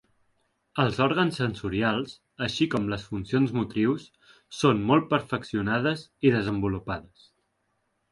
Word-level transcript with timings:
Els 0.83 0.99
òrgans 1.03 1.35
sensorials, 1.39 2.15
així 2.47 2.67
com 2.75 2.87
les 2.93 3.03
funcions 3.09 3.53
motrius, 3.57 4.07
són 4.61 4.81
molt 4.93 5.05
perfeccionades 5.13 6.03
i 6.29 6.33
desenvolupades. 6.37 7.29